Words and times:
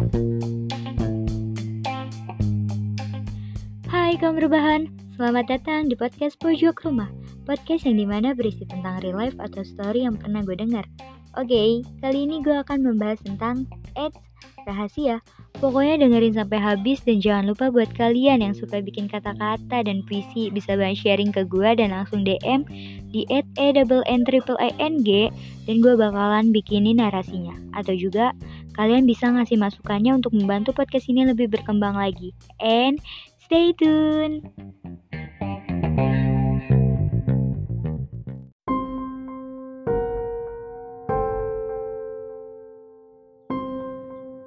Hai 0.00 0.08
kaum 4.16 4.40
rebahan, 4.40 4.88
selamat 5.20 5.52
datang 5.52 5.92
di 5.92 5.94
podcast 6.00 6.40
Pojok 6.40 6.88
Rumah. 6.88 7.12
Podcast 7.44 7.84
yang 7.84 8.00
di 8.00 8.08
mana 8.08 8.32
berisi 8.32 8.64
tentang 8.64 9.04
real 9.04 9.20
life 9.20 9.36
atau 9.36 9.60
story 9.60 10.08
yang 10.08 10.16
pernah 10.16 10.40
gue 10.40 10.56
dengar. 10.56 10.88
Oke, 11.36 11.84
kali 12.00 12.24
ini 12.24 12.40
gue 12.40 12.56
akan 12.64 12.80
membahas 12.80 13.20
tentang 13.20 13.68
Eits, 13.92 14.16
rahasia. 14.64 15.20
Pokoknya 15.60 16.00
dengerin 16.00 16.32
sampai 16.32 16.56
habis 16.56 17.04
dan 17.04 17.20
jangan 17.20 17.52
lupa 17.52 17.68
buat 17.68 17.92
kalian 17.92 18.40
yang 18.40 18.56
suka 18.56 18.80
bikin 18.80 19.04
kata-kata 19.04 19.84
dan 19.84 20.00
puisi 20.08 20.48
bisa 20.48 20.80
banget 20.80 21.04
sharing 21.04 21.28
ke 21.28 21.44
gue 21.44 21.76
dan 21.76 21.92
langsung 21.92 22.24
DM 22.24 22.64
di 23.12 23.28
at 23.28 23.44
e 23.60 23.76
double 23.76 24.00
n 24.08 24.24
triple 24.24 24.56
i 24.56 24.72
n 24.80 25.04
g 25.04 25.28
dan 25.68 25.84
gue 25.84 25.92
bakalan 26.00 26.48
bikinin 26.48 26.96
narasinya. 26.96 27.52
Atau 27.76 27.92
juga 27.92 28.32
kalian 28.74 29.06
bisa 29.06 29.30
ngasih 29.30 29.58
masukannya 29.58 30.18
untuk 30.18 30.34
membantu 30.34 30.74
podcast 30.76 31.06
ini 31.10 31.26
lebih 31.26 31.50
berkembang 31.50 31.96
lagi. 31.98 32.34
And 32.62 32.98
stay 33.42 33.74
tune. 33.74 34.46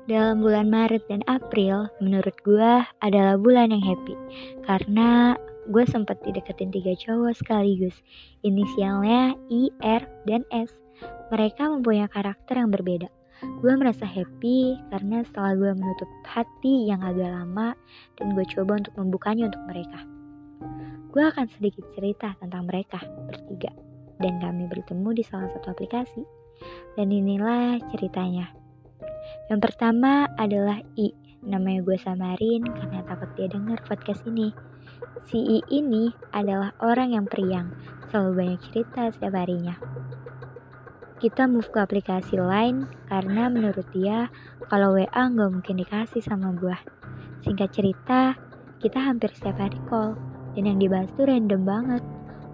Dalam 0.04 0.46
bulan 0.46 0.70
Maret 0.70 1.10
dan 1.10 1.26
April, 1.26 1.90
menurut 1.98 2.38
gue 2.46 2.72
adalah 3.02 3.34
bulan 3.40 3.74
yang 3.74 3.82
happy. 3.82 4.14
Karena 4.62 5.34
gue 5.72 5.84
sempat 5.90 6.22
dideketin 6.22 6.70
tiga 6.70 6.94
cowok 6.94 7.34
sekaligus. 7.34 7.98
Inisialnya 8.46 9.34
I, 9.50 9.74
R, 9.82 10.04
dan 10.30 10.46
S. 10.54 10.70
Mereka 11.34 11.66
mempunyai 11.66 12.06
karakter 12.12 12.62
yang 12.62 12.70
berbeda. 12.70 13.10
Gue 13.64 13.74
merasa 13.76 14.08
happy 14.08 14.80
karena 14.92 15.24
setelah 15.28 15.56
gue 15.56 15.72
menutup 15.76 16.10
hati 16.24 16.88
yang 16.88 17.04
agak 17.04 17.32
lama 17.32 17.76
dan 18.16 18.36
gue 18.36 18.46
coba 18.56 18.80
untuk 18.80 18.96
membukanya 18.96 19.52
untuk 19.52 19.64
mereka. 19.68 20.00
Gue 21.12 21.24
akan 21.28 21.46
sedikit 21.52 21.86
cerita 21.94 22.36
tentang 22.40 22.66
mereka 22.66 23.04
bertiga 23.28 23.72
dan 24.24 24.40
kami 24.40 24.72
bertemu 24.72 25.10
di 25.12 25.24
salah 25.28 25.52
satu 25.52 25.76
aplikasi. 25.76 26.24
Dan 26.96 27.12
inilah 27.12 27.82
ceritanya. 27.92 28.48
Yang 29.52 29.60
pertama 29.72 30.32
adalah 30.40 30.80
I. 30.96 31.12
Namanya 31.44 31.84
gue 31.84 31.98
samarin 32.00 32.64
karena 32.64 33.04
takut 33.04 33.28
dia 33.36 33.52
denger 33.52 33.84
podcast 33.84 34.24
ini. 34.30 34.56
Si 35.28 35.40
I 35.40 35.60
ini 35.68 36.08
adalah 36.32 36.72
orang 36.80 37.12
yang 37.12 37.26
periang, 37.28 37.76
selalu 38.08 38.32
banyak 38.40 38.60
cerita 38.72 39.12
setiap 39.12 39.36
harinya. 39.36 39.76
Kita 41.24 41.48
move 41.48 41.72
ke 41.72 41.80
aplikasi 41.80 42.36
lain 42.36 42.84
karena 43.08 43.48
menurut 43.48 43.88
dia 43.96 44.28
kalau 44.68 45.00
WA 45.00 45.08
nggak 45.08 45.56
mungkin 45.56 45.80
dikasih 45.80 46.20
sama 46.20 46.52
gue. 46.52 46.76
Singkat 47.48 47.72
cerita, 47.72 48.36
kita 48.84 49.00
hampir 49.00 49.32
setiap 49.32 49.56
hari 49.56 49.80
call 49.88 50.20
dan 50.52 50.68
yang 50.68 50.84
dibahas 50.84 51.08
tuh 51.16 51.24
random 51.24 51.64
banget. 51.64 52.04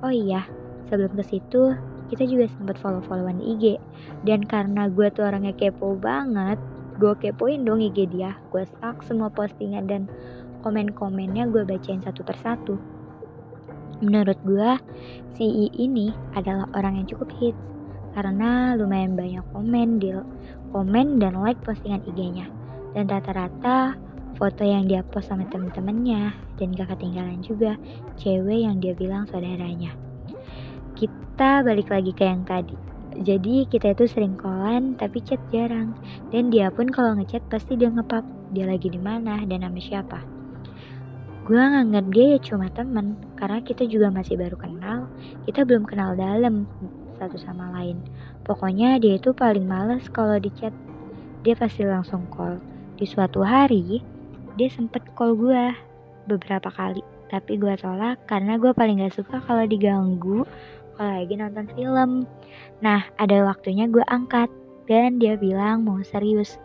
Oh 0.06 0.14
iya, 0.14 0.46
sebelum 0.86 1.18
ke 1.18 1.26
situ 1.26 1.74
kita 2.14 2.30
juga 2.30 2.46
sempat 2.46 2.78
follow-followan 2.78 3.42
IG 3.42 3.82
dan 4.22 4.46
karena 4.46 4.86
gue 4.86 5.10
tuh 5.14 5.26
orangnya 5.26 5.54
kepo 5.58 5.98
banget 5.98 6.58
gue 7.02 7.14
kepoin 7.22 7.62
dong 7.66 7.82
IG 7.86 8.10
dia 8.10 8.34
gue 8.50 8.66
stalk 8.66 9.06
semua 9.06 9.30
postingan 9.30 9.86
dan 9.86 10.10
komen-komennya 10.66 11.48
gue 11.54 11.64
bacain 11.64 12.02
satu 12.02 12.26
persatu 12.26 12.76
menurut 14.02 14.36
gue 14.42 14.70
si 15.38 15.46
I 15.46 15.66
ini 15.78 16.10
adalah 16.34 16.66
orang 16.74 16.98
yang 16.98 17.08
cukup 17.08 17.30
hits 17.38 17.79
karena 18.14 18.74
lumayan 18.76 19.14
banyak 19.14 19.46
komen 19.54 20.02
di 20.02 20.14
komen 20.74 21.22
dan 21.22 21.38
like 21.42 21.60
postingan 21.66 22.02
IG-nya 22.06 22.48
dan 22.94 23.06
rata-rata 23.10 23.98
foto 24.40 24.64
yang 24.64 24.88
dia 24.88 25.04
post 25.04 25.28
sama 25.28 25.44
temen-temennya 25.52 26.32
dan 26.56 26.72
gak 26.72 26.96
ketinggalan 26.96 27.44
juga 27.44 27.76
cewek 28.16 28.64
yang 28.64 28.80
dia 28.80 28.96
bilang 28.96 29.28
saudaranya. 29.28 29.92
Kita 30.96 31.64
balik 31.64 31.92
lagi 31.92 32.16
ke 32.16 32.24
yang 32.24 32.48
tadi. 32.48 32.76
Jadi 33.20 33.68
kita 33.68 33.92
itu 33.92 34.08
sering 34.08 34.40
callan 34.40 34.96
tapi 34.96 35.20
chat 35.20 35.42
jarang. 35.52 35.92
Dan 36.32 36.48
dia 36.54 36.72
pun 36.72 36.88
kalau 36.88 37.20
ngechat 37.20 37.44
pasti 37.52 37.76
dia 37.76 37.92
ngepap 37.92 38.24
dia 38.56 38.64
lagi 38.64 38.88
di 38.88 39.02
mana 39.02 39.44
dan 39.44 39.60
nama 39.60 39.76
siapa. 39.76 40.24
Gue 41.44 41.60
nganggap 41.60 42.06
dia 42.14 42.38
ya 42.38 42.40
cuma 42.40 42.72
temen 42.72 43.20
karena 43.36 43.60
kita 43.66 43.84
juga 43.90 44.14
masih 44.14 44.38
baru 44.38 44.56
kenal 44.56 45.10
kita 45.50 45.66
belum 45.66 45.88
kenal 45.90 46.14
dalam 46.14 46.70
satu 47.20 47.36
sama 47.38 47.70
lain 47.76 48.00
pokoknya 48.48 48.98
dia 48.98 49.20
itu 49.20 49.36
paling 49.36 49.68
males 49.68 50.08
kalau 50.10 50.40
di 50.40 50.50
chat 50.56 50.74
dia 51.44 51.54
pasti 51.54 51.84
langsung 51.84 52.26
call 52.32 52.58
di 52.96 53.06
suatu 53.06 53.44
hari 53.44 54.00
dia 54.56 54.72
sempet 54.72 55.04
call 55.14 55.36
gue 55.36 55.76
beberapa 56.26 56.72
kali 56.72 57.04
tapi 57.30 57.62
gue 57.62 57.78
tolak 57.78 58.18
karena 58.26 58.58
gue 58.58 58.74
paling 58.74 59.06
gak 59.06 59.14
suka 59.14 59.38
kalau 59.46 59.68
diganggu 59.70 60.48
kalau 61.00 61.16
lagi 61.16 61.40
nonton 61.40 61.68
film. 61.80 62.28
Nah, 62.84 63.08
ada 63.16 63.48
waktunya 63.48 63.88
gue 63.88 64.04
angkat 64.12 64.52
dan 64.92 65.16
dia 65.16 65.40
bilang 65.40 65.88
mau 65.88 66.04
serius. 66.04 66.60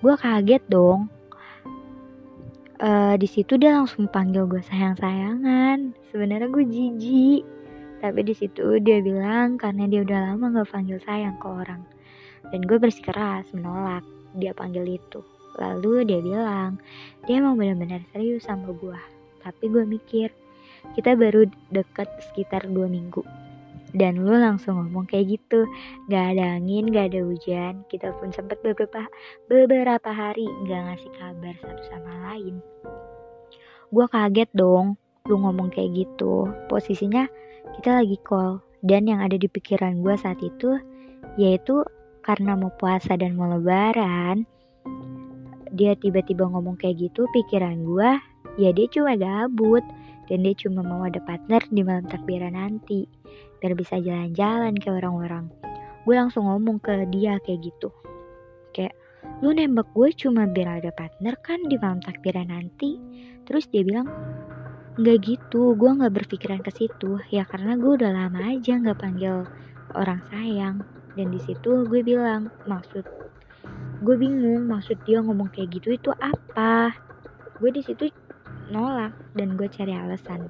Gue 0.00 0.16
kaget 0.16 0.64
dong. 0.72 1.12
Uh, 2.80 3.20
di 3.20 3.28
situ 3.28 3.60
dia 3.60 3.76
langsung 3.76 4.08
panggil 4.08 4.48
gue 4.48 4.64
sayang-sayangan. 4.64 5.92
Sebenarnya 6.08 6.48
gue 6.48 6.64
jijik. 6.64 7.44
Tapi 8.00 8.20
di 8.22 8.34
situ 8.36 8.80
dia 8.82 9.00
bilang 9.00 9.56
karena 9.56 9.88
dia 9.88 10.04
udah 10.04 10.18
lama 10.32 10.62
gak 10.62 10.72
panggil 10.72 10.98
sayang 11.04 11.36
ke 11.40 11.46
orang. 11.48 11.82
Dan 12.52 12.62
gue 12.62 12.78
bersikeras 12.78 13.50
menolak 13.56 14.04
dia 14.36 14.52
panggil 14.52 14.84
itu. 14.86 15.20
Lalu 15.56 16.04
dia 16.04 16.20
bilang, 16.20 16.76
dia 17.24 17.40
emang 17.40 17.56
benar-benar 17.56 18.04
serius 18.12 18.44
sama 18.44 18.70
gue. 18.76 19.00
Tapi 19.40 19.64
gue 19.72 19.84
mikir, 19.88 20.28
kita 20.92 21.16
baru 21.16 21.48
deket 21.72 22.08
sekitar 22.30 22.68
dua 22.68 22.86
minggu 22.86 23.24
dan 23.96 24.20
lu 24.20 24.36
langsung 24.36 24.76
ngomong 24.76 25.08
kayak 25.08 25.40
gitu 25.40 25.64
gak 26.12 26.36
ada 26.36 26.60
angin 26.60 26.92
gak 26.92 27.14
ada 27.14 27.24
hujan 27.24 27.86
kita 27.88 28.12
pun 28.20 28.28
sempat 28.28 28.60
beberapa 28.60 29.08
beberapa 29.48 30.10
hari 30.12 30.44
gak 30.68 30.80
ngasih 30.92 31.12
kabar 31.16 31.54
satu 31.64 31.82
sama 31.88 32.12
lain 32.32 32.60
gue 33.88 34.06
kaget 34.12 34.50
dong 34.52 35.00
lu 35.26 35.42
ngomong 35.42 35.70
kayak 35.70 36.06
gitu 36.06 36.50
posisinya 36.70 37.26
kita 37.78 38.02
lagi 38.02 38.16
call 38.22 38.62
dan 38.86 39.06
yang 39.10 39.20
ada 39.22 39.34
di 39.34 39.50
pikiran 39.50 40.00
gue 40.00 40.14
saat 40.18 40.38
itu 40.42 40.78
yaitu 41.36 41.82
karena 42.22 42.58
mau 42.58 42.70
puasa 42.78 43.14
dan 43.18 43.34
mau 43.38 43.50
lebaran 43.50 44.46
dia 45.74 45.98
tiba-tiba 45.98 46.46
ngomong 46.48 46.78
kayak 46.78 47.10
gitu 47.10 47.26
pikiran 47.34 47.82
gue 47.82 48.10
ya 48.56 48.72
dia 48.72 48.86
cuma 48.90 49.14
gabut. 49.14 49.84
Dan 50.26 50.42
dia 50.42 50.58
cuma 50.58 50.82
mau 50.82 51.06
ada 51.06 51.22
partner 51.22 51.62
di 51.70 51.86
malam 51.86 52.02
takbiran 52.10 52.58
nanti 52.58 53.06
biar 53.62 53.78
bisa 53.78 54.02
jalan-jalan 54.02 54.74
ke 54.74 54.90
orang-orang. 54.90 55.46
Gue 56.02 56.18
langsung 56.18 56.50
ngomong 56.50 56.82
ke 56.82 57.06
dia 57.14 57.38
kayak 57.46 57.62
gitu. 57.62 57.94
Kayak 58.74 58.98
lu 59.38 59.54
nembak 59.54 59.86
gue 59.94 60.10
cuma 60.18 60.50
biar 60.50 60.82
ada 60.82 60.90
partner 60.90 61.38
kan 61.46 61.62
di 61.70 61.78
malam 61.78 62.02
takbiran 62.02 62.50
nanti? 62.50 62.98
Terus 63.46 63.70
dia 63.70 63.86
bilang 63.86 64.10
nggak 64.96 65.18
gitu 65.28 65.76
gue 65.76 65.90
nggak 65.92 66.14
berpikiran 66.16 66.60
ke 66.64 66.72
situ. 66.72 67.20
Ya 67.28 67.44
karena 67.44 67.76
gue 67.76 68.00
udah 68.00 68.10
lama 68.12 68.40
aja 68.48 68.80
nggak 68.80 68.96
panggil 68.96 69.44
orang 69.92 70.20
sayang. 70.32 70.80
Dan 71.16 71.32
di 71.32 71.40
situ 71.40 71.84
gue 71.84 72.00
bilang 72.00 72.48
maksud 72.64 73.04
gue 73.96 74.16
bingung 74.16 74.68
maksud 74.68 75.00
dia 75.08 75.20
ngomong 75.20 75.52
kayak 75.52 75.80
gitu 75.80 75.96
itu 75.96 76.10
apa? 76.16 76.96
Gue 77.60 77.72
di 77.72 77.84
situ 77.84 78.08
nolak 78.72 79.12
dan 79.36 79.60
gue 79.60 79.68
cari 79.68 79.92
alasan. 79.92 80.48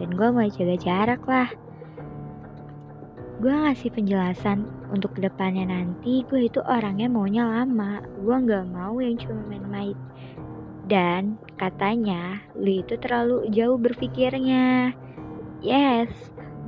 Dan 0.00 0.16
gue 0.16 0.28
mau 0.32 0.48
jaga 0.48 0.76
jarak 0.80 1.22
lah. 1.28 1.48
Gue 3.38 3.52
ngasih 3.54 3.94
penjelasan 3.94 4.66
untuk 4.90 5.14
ke 5.14 5.28
depannya 5.28 5.68
nanti 5.68 6.24
gue 6.24 6.48
itu 6.48 6.64
orangnya 6.64 7.06
maunya 7.06 7.44
lama. 7.44 8.00
Gue 8.24 8.34
nggak 8.34 8.64
mau 8.72 8.96
yang 8.96 9.20
cuma 9.20 9.44
main-main 9.44 9.94
dan 10.88 11.36
katanya 11.60 12.40
lu 12.56 12.80
itu 12.80 12.96
terlalu 12.96 13.46
jauh 13.52 13.76
berpikirnya. 13.76 14.96
Yes 15.60 16.08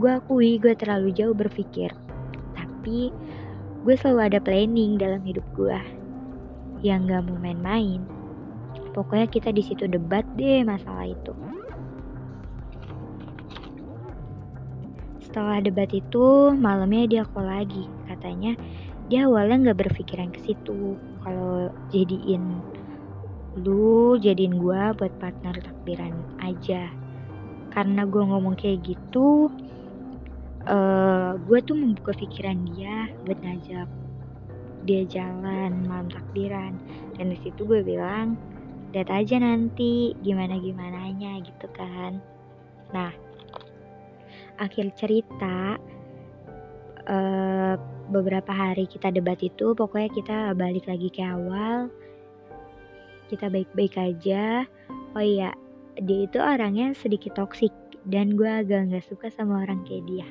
gue 0.01 0.17
akui 0.17 0.57
gue 0.57 0.73
terlalu 0.73 1.13
jauh 1.13 1.37
berpikir. 1.37 1.93
Tapi 2.57 3.13
gue 3.85 3.95
selalu 4.01 4.33
ada 4.33 4.39
planning 4.41 4.97
dalam 4.97 5.21
hidup 5.21 5.45
gue 5.53 5.77
yang 6.81 7.05
gak 7.05 7.29
mau 7.29 7.37
main-main. 7.37 8.01
Pokoknya 8.97 9.29
kita 9.29 9.53
di 9.53 9.61
situ 9.61 9.85
debat 9.85 10.25
deh 10.41 10.65
masalah 10.65 11.05
itu. 11.05 11.37
Setelah 15.21 15.63
debat 15.63 15.87
itu, 15.95 16.51
malamnya 16.59 17.07
dia 17.07 17.23
call 17.23 17.47
lagi. 17.47 17.87
Katanya 18.09 18.57
dia 19.07 19.31
awalnya 19.31 19.71
nggak 19.71 19.87
berpikiran 19.87 20.35
ke 20.35 20.43
situ. 20.43 20.99
Kalau 21.23 21.71
jadiin 21.95 22.59
lu 23.59 24.15
jadiin 24.21 24.59
gue 24.59 24.83
buat 24.95 25.13
partner 25.19 25.59
takbiran 25.59 26.15
aja. 26.43 26.91
Karena 27.71 28.03
gue 28.07 28.23
ngomong 28.23 28.59
kayak 28.59 28.83
gitu, 28.83 29.51
uh, 30.67 30.75
eh, 30.75 31.33
gue 31.39 31.59
tuh 31.63 31.77
membuka 31.79 32.15
pikiran 32.15 32.59
dia 32.75 33.11
buat 33.27 33.39
ngajak 33.43 33.89
dia 34.85 35.03
jalan 35.07 35.87
malam 35.87 36.09
takbiran. 36.09 36.79
Dan 37.19 37.35
di 37.35 37.39
situ 37.43 37.67
gue 37.67 37.83
bilang 37.83 38.39
lihat 38.91 39.07
aja 39.13 39.39
nanti 39.39 40.19
gimana 40.23 40.59
gimananya 40.59 41.39
gitu 41.47 41.67
kan. 41.75 42.19
Nah 42.91 43.13
akhir 44.61 44.93
cerita 44.99 45.81
uh, 47.09 47.75
beberapa 48.11 48.51
hari 48.53 48.85
kita 48.91 49.15
debat 49.15 49.39
itu 49.41 49.73
pokoknya 49.73 50.11
kita 50.11 50.37
balik 50.59 50.85
lagi 50.91 51.09
ke 51.09 51.23
awal 51.23 51.89
kita 53.31 53.47
baik-baik 53.47 53.95
aja 53.95 54.67
oh 55.15 55.23
iya 55.23 55.55
dia 56.03 56.27
itu 56.27 56.43
orangnya 56.43 56.91
sedikit 56.99 57.39
toksik 57.39 57.73
dan 58.03 58.35
gue 58.35 58.51
agak 58.51 58.91
nggak 58.91 59.07
suka 59.07 59.31
sama 59.31 59.63
orang 59.63 59.87
kayak 59.87 60.05
dia 60.11 60.27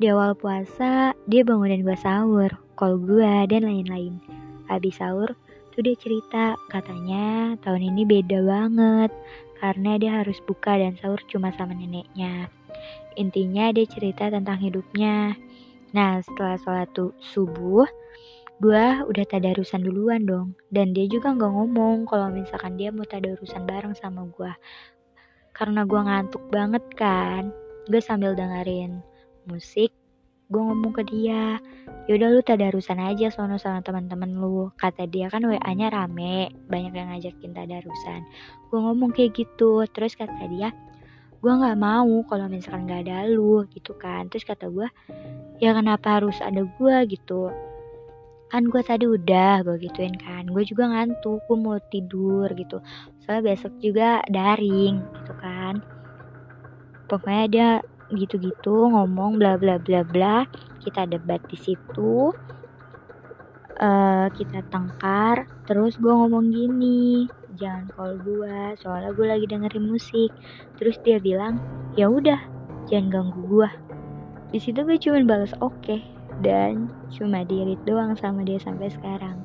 di 0.00 0.08
awal 0.08 0.32
puasa, 0.32 1.12
dia 1.28 1.44
bangunin 1.44 1.84
gue 1.84 1.92
sahur, 1.92 2.48
call 2.72 2.96
gue, 3.04 3.44
dan 3.52 3.68
lain-lain. 3.68 4.16
Habis 4.64 4.96
sahur, 4.96 5.36
tuh 5.76 5.82
dia 5.84 5.92
cerita, 5.92 6.56
katanya 6.72 7.52
tahun 7.60 7.92
ini 7.92 8.08
beda 8.08 8.40
banget, 8.40 9.12
karena 9.60 10.00
dia 10.00 10.24
harus 10.24 10.40
buka 10.48 10.80
dan 10.80 10.96
sahur 10.96 11.20
cuma 11.28 11.52
sama 11.52 11.76
neneknya. 11.76 12.48
Intinya 13.20 13.76
dia 13.76 13.84
cerita 13.84 14.32
tentang 14.32 14.56
hidupnya. 14.56 15.36
Nah, 15.92 16.24
setelah 16.24 16.56
sholat 16.64 16.88
subuh, 17.20 17.84
gue 18.60 18.84
udah 19.08 19.24
tadarusan 19.24 19.80
duluan 19.80 20.28
dong. 20.28 20.52
Dan 20.68 20.92
dia 20.92 21.08
juga 21.08 21.32
nggak 21.32 21.52
ngomong 21.52 22.04
kalau 22.04 22.28
misalkan 22.28 22.76
dia 22.76 22.92
mau 22.92 23.08
tadarusan 23.08 23.64
bareng 23.64 23.96
sama 23.96 24.28
gue. 24.28 24.52
Karena 25.56 25.88
gue 25.88 26.00
ngantuk 26.00 26.44
banget 26.52 26.84
kan, 26.94 27.48
gue 27.88 28.00
sambil 28.04 28.36
dengerin 28.36 29.00
musik 29.48 29.90
gue 30.50 30.58
ngomong 30.58 30.92
ke 30.92 31.06
dia. 31.06 31.62
Yaudah 32.10 32.28
lu 32.34 32.42
tadarusan 32.42 32.98
aja 32.98 33.30
sono 33.30 33.54
sama 33.56 33.86
teman-teman 33.86 34.34
lu 34.34 34.74
kata 34.74 35.06
dia. 35.06 35.30
Kan 35.30 35.46
wa 35.46 35.56
nya 35.72 35.88
rame 35.88 36.50
banyak 36.66 36.90
yang 36.90 37.08
ngajakin 37.14 37.54
tadarusan. 37.54 38.20
Gue 38.68 38.78
ngomong 38.82 39.14
kayak 39.14 39.38
gitu. 39.38 39.86
Terus 39.94 40.18
kata 40.18 40.50
dia 40.50 40.74
gue 41.40 41.48
nggak 41.48 41.80
mau 41.80 42.20
kalau 42.28 42.52
misalkan 42.52 42.84
nggak 42.84 43.08
ada 43.08 43.30
lu 43.30 43.62
gitu 43.70 43.94
kan. 43.94 44.26
Terus 44.26 44.42
kata 44.42 44.66
gue 44.68 44.90
ya 45.62 45.70
kenapa 45.70 46.18
harus 46.18 46.36
ada 46.42 46.66
gue 46.66 46.96
gitu 47.06 47.54
kan 48.50 48.66
gue 48.66 48.82
tadi 48.82 49.06
udah 49.06 49.62
gue 49.62 49.78
gituin 49.78 50.14
kan. 50.18 50.44
Gue 50.50 50.66
juga 50.66 50.90
ngantuk 50.90 51.40
gue 51.46 51.58
mau 51.58 51.78
tidur 51.90 52.50
gitu. 52.52 52.82
Soalnya 53.22 53.54
besok 53.54 53.72
juga 53.78 54.20
daring 54.26 55.00
gitu 55.00 55.32
kan. 55.38 55.78
Pokoknya 57.06 57.44
dia 57.46 57.70
gitu-gitu 58.10 58.90
ngomong 58.90 59.38
bla 59.38 59.54
bla 59.54 59.78
bla 59.78 60.02
bla. 60.02 60.44
Kita 60.82 61.06
debat 61.06 61.40
di 61.46 61.56
situ. 61.56 62.34
Uh, 63.80 64.26
kita 64.36 64.66
tengkar. 64.68 65.46
Terus 65.64 65.96
gue 65.96 66.10
ngomong 66.12 66.50
gini 66.50 67.30
jangan 67.58 67.92
call 67.92 68.16
gue 68.22 68.78
soalnya 68.80 69.14
gue 69.14 69.26
lagi 69.30 69.46
dengerin 69.46 69.86
musik. 69.86 70.30
Terus 70.76 70.98
dia 71.06 71.22
bilang 71.22 71.62
ya 71.94 72.10
udah 72.10 72.38
jangan 72.90 73.08
ganggu 73.08 73.42
gue 73.46 73.70
di 74.50 74.58
situ 74.58 74.82
gue 74.82 74.98
cuma 74.98 75.22
balas 75.22 75.54
oke. 75.62 75.78
okay, 75.78 76.02
dan 76.40 76.88
cuma 77.12 77.44
dirit 77.44 77.80
doang 77.84 78.16
sama 78.16 78.44
dia 78.44 78.56
sampai 78.56 78.88
sekarang. 78.88 79.36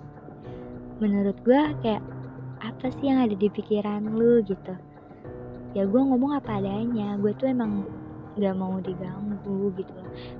Menurut 1.03 1.35
gue 1.43 1.61
kayak 1.83 2.03
apa 2.63 2.87
sih 2.95 3.11
yang 3.11 3.19
ada 3.19 3.35
di 3.35 3.51
pikiran 3.51 4.15
lu 4.15 4.39
gitu? 4.47 4.73
Ya 5.75 5.83
gue 5.83 6.01
ngomong 6.01 6.39
apa 6.39 6.55
adanya 6.63 7.19
gue 7.19 7.35
tuh 7.35 7.51
emang 7.51 7.83
nggak 8.39 8.55
mau 8.55 8.79
diganggu 8.79 9.75
gitu. 9.75 9.91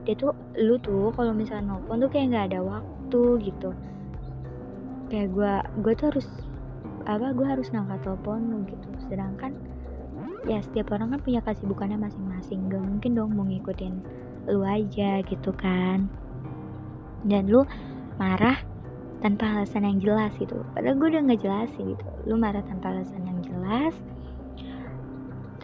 Dia 0.08 0.16
tuh 0.16 0.32
lu 0.56 0.80
tuh 0.80 1.12
kalau 1.12 1.36
misalnya 1.36 1.76
nelfon 1.76 2.00
tuh 2.00 2.10
kayak 2.12 2.32
nggak 2.32 2.46
ada 2.56 2.60
waktu 2.64 3.24
gitu. 3.44 3.70
Kayak 5.12 5.28
gue 5.36 5.54
gue 5.84 5.94
tuh 6.00 6.08
harus 6.16 6.28
apa 7.06 7.36
gue 7.36 7.46
harus 7.46 7.68
ngangkat 7.76 8.00
telepon 8.08 8.40
lu 8.48 8.58
gitu. 8.64 8.88
Sedangkan 9.12 9.52
ya 10.48 10.64
setiap 10.64 10.96
orang 10.96 11.12
kan 11.12 11.20
punya 11.20 11.44
kesibukannya 11.44 12.00
masing-masing. 12.00 12.72
Gak 12.72 12.80
mungkin 12.80 13.12
dong 13.12 13.36
mau 13.36 13.44
ngikutin 13.44 14.24
lu 14.46 14.62
aja 14.62 15.26
gitu 15.26 15.52
kan 15.58 16.06
dan 17.26 17.50
lu 17.50 17.66
marah 18.22 18.62
tanpa 19.26 19.58
alasan 19.58 19.90
yang 19.90 19.98
jelas 19.98 20.32
gitu. 20.38 20.62
Padahal 20.78 20.96
gue 21.02 21.08
udah 21.18 21.22
nggak 21.26 21.42
jelasin 21.42 21.98
gitu. 21.98 22.06
Lu 22.30 22.38
marah 22.38 22.62
tanpa 22.62 22.94
alasan 22.94 23.26
yang 23.26 23.40
jelas. 23.42 23.94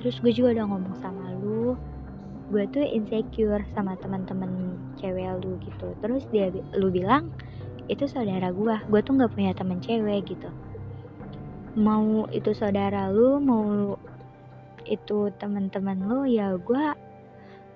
Terus 0.02 0.18
gue 0.18 0.34
juga 0.34 0.58
udah 0.58 0.66
ngomong 0.66 0.96
sama 0.98 1.30
lu. 1.38 1.78
Gue 2.50 2.66
tuh 2.74 2.84
insecure 2.84 3.64
sama 3.78 3.94
teman-teman 4.02 4.76
cewek 4.98 5.30
lu 5.46 5.62
gitu. 5.62 5.94
Terus 6.02 6.26
dia 6.34 6.50
lu 6.74 6.90
bilang 6.90 7.30
itu 7.86 8.10
saudara 8.10 8.50
gue 8.50 8.76
gue 8.90 9.00
tuh 9.06 9.14
nggak 9.14 9.32
punya 9.38 9.54
teman 9.54 9.78
cewek 9.78 10.26
gitu. 10.26 10.50
Mau 11.78 12.26
itu 12.34 12.52
saudara 12.58 13.14
lu 13.14 13.38
mau 13.38 13.96
itu 14.90 15.30
teman-teman 15.38 16.02
lu 16.10 16.26
ya 16.26 16.58
gue 16.58 16.86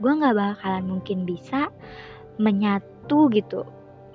gue 0.02 0.12
nggak 0.12 0.36
bakalan 0.36 0.98
mungkin 0.98 1.24
bisa 1.24 1.70
menyatu 3.06 3.30
gitu. 3.30 3.62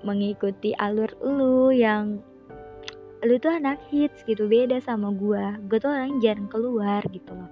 Mengikuti 0.03 0.73
alur 0.75 1.13
lu 1.23 1.71
yang 1.71 2.19
lu 3.21 3.37
tuh 3.37 3.53
anak 3.53 3.77
hits 3.93 4.25
gitu 4.25 4.49
beda 4.49 4.81
sama 4.81 5.13
gue 5.13 5.69
gue 5.69 5.77
tuh 5.77 5.93
orang 5.93 6.25
jarang 6.25 6.49
keluar 6.49 7.05
gitu 7.13 7.37
loh. 7.37 7.51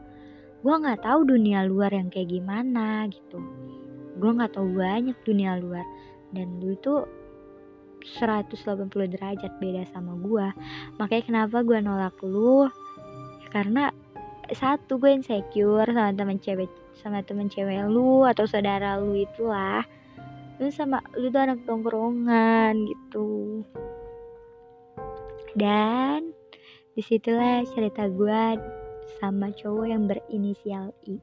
Gue 0.65 0.75
nggak 0.75 1.05
tahu 1.05 1.29
dunia 1.29 1.69
luar 1.69 1.93
yang 1.93 2.09
kayak 2.09 2.33
gimana 2.33 3.05
gitu. 3.13 3.39
Gue 4.17 4.31
nggak 4.33 4.57
tahu 4.57 4.75
banyak 4.75 5.15
dunia 5.29 5.61
luar. 5.61 5.85
Dan 6.33 6.59
lu 6.65 6.73
itu 6.73 7.05
180 8.19 8.89
derajat 8.89 9.53
beda 9.61 9.85
sama 9.93 10.17
gue 10.17 10.47
makanya 10.97 11.25
kenapa 11.29 11.61
gue 11.61 11.79
nolak 11.85 12.17
lu? 12.25 12.65
Karena 13.53 13.93
satu 14.49 14.97
gue 14.97 15.13
insecure 15.13 15.89
sama 15.93 16.17
teman 16.17 16.41
cewek 16.41 16.73
sama 16.97 17.21
teman 17.21 17.53
cewek 17.53 17.85
lu 17.93 18.25
atau 18.25 18.49
saudara 18.49 18.97
lu 18.97 19.13
itulah 19.13 19.85
lu 20.59 20.69
sama 20.75 20.99
lu 21.15 21.31
tuh 21.31 21.39
anak 21.39 21.63
tongkrongan 21.67 22.75
gitu 22.87 23.63
dan 25.55 26.35
di 26.99 27.03
situlah 27.07 27.63
cerita 27.75 28.11
gue 28.11 28.59
sama 29.23 29.55
cowok 29.55 29.87
yang 29.87 30.11
berinisial 30.11 30.91
I. 31.07 31.19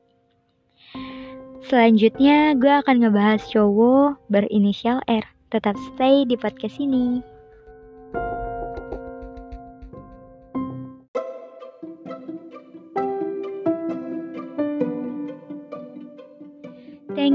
Selanjutnya 1.67 2.55
gue 2.55 2.69
akan 2.69 3.03
ngebahas 3.03 3.43
cowok 3.51 4.19
berinisial 4.31 5.03
R. 5.07 5.25
Tetap 5.51 5.75
stay 5.91 6.23
di 6.23 6.39
podcast 6.39 6.79
ini. 6.79 7.34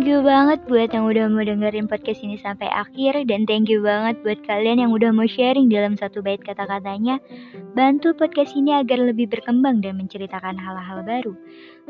Thank 0.00 0.16
you 0.16 0.24
banget 0.24 0.64
buat 0.64 0.96
yang 0.96 1.12
udah 1.12 1.28
mau 1.28 1.44
dengerin 1.44 1.84
podcast 1.84 2.24
ini 2.24 2.40
sampai 2.40 2.72
akhir 2.72 3.20
dan 3.28 3.44
thank 3.44 3.68
you 3.68 3.84
banget 3.84 4.16
buat 4.24 4.40
kalian 4.48 4.80
yang 4.80 4.96
udah 4.96 5.12
mau 5.12 5.28
sharing 5.28 5.68
dalam 5.68 5.92
satu 5.92 6.24
bait 6.24 6.40
kata-katanya. 6.40 7.20
Bantu 7.76 8.16
podcast 8.16 8.56
ini 8.56 8.72
agar 8.72 8.96
lebih 8.96 9.28
berkembang 9.28 9.84
dan 9.84 10.00
menceritakan 10.00 10.56
hal-hal 10.56 11.04
baru. 11.04 11.36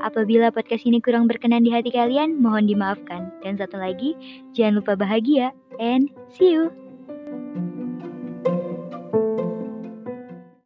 Apabila 0.02 0.50
podcast 0.50 0.90
ini 0.90 0.98
kurang 0.98 1.30
berkenan 1.30 1.62
di 1.62 1.70
hati 1.70 1.94
kalian, 1.94 2.34
mohon 2.42 2.66
dimaafkan. 2.66 3.30
Dan 3.46 3.62
satu 3.62 3.78
lagi, 3.78 4.18
jangan 4.58 4.82
lupa 4.82 4.98
bahagia 4.98 5.54
and 5.78 6.10
see 6.34 6.50
you. 6.50 6.66